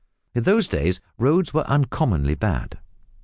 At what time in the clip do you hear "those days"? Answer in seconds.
0.45-0.99